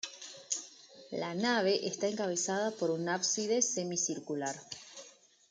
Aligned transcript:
La 1.11 1.35
nave 1.35 1.85
está 1.87 2.07
encabezada 2.07 2.71
por 2.71 2.89
un 2.89 3.07
ábside 3.07 3.61
semicircular. 3.61 4.55